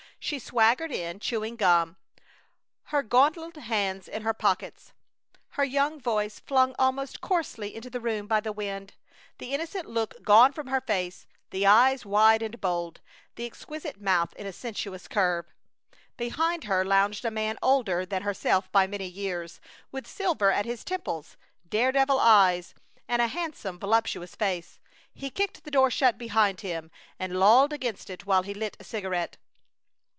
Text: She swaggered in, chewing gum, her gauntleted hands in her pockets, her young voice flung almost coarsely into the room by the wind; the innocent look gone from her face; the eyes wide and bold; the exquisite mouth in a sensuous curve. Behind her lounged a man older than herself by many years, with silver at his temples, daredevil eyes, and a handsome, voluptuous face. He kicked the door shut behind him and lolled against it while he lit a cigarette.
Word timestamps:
She 0.23 0.37
swaggered 0.37 0.91
in, 0.91 1.19
chewing 1.19 1.55
gum, 1.55 1.97
her 2.93 3.01
gauntleted 3.01 3.63
hands 3.63 4.07
in 4.07 4.21
her 4.21 4.35
pockets, 4.35 4.93
her 5.53 5.63
young 5.63 5.99
voice 5.99 6.37
flung 6.39 6.75
almost 6.77 7.21
coarsely 7.21 7.73
into 7.75 7.89
the 7.89 7.99
room 7.99 8.27
by 8.27 8.39
the 8.39 8.51
wind; 8.51 8.93
the 9.39 9.51
innocent 9.51 9.87
look 9.89 10.21
gone 10.21 10.53
from 10.53 10.67
her 10.67 10.79
face; 10.79 11.25
the 11.49 11.65
eyes 11.65 12.05
wide 12.05 12.43
and 12.43 12.61
bold; 12.61 13.01
the 13.35 13.47
exquisite 13.47 13.99
mouth 13.99 14.31
in 14.35 14.45
a 14.45 14.53
sensuous 14.53 15.07
curve. 15.07 15.51
Behind 16.17 16.65
her 16.65 16.85
lounged 16.85 17.25
a 17.25 17.31
man 17.31 17.57
older 17.63 18.05
than 18.05 18.21
herself 18.21 18.71
by 18.71 18.85
many 18.85 19.07
years, 19.07 19.59
with 19.91 20.05
silver 20.05 20.51
at 20.51 20.65
his 20.65 20.83
temples, 20.83 21.35
daredevil 21.67 22.19
eyes, 22.19 22.75
and 23.07 23.23
a 23.23 23.27
handsome, 23.27 23.79
voluptuous 23.79 24.35
face. 24.35 24.79
He 25.15 25.31
kicked 25.31 25.63
the 25.63 25.71
door 25.71 25.89
shut 25.89 26.19
behind 26.19 26.61
him 26.61 26.91
and 27.17 27.39
lolled 27.39 27.73
against 27.73 28.07
it 28.11 28.27
while 28.27 28.43
he 28.43 28.53
lit 28.53 28.77
a 28.79 28.83
cigarette. 28.83 29.37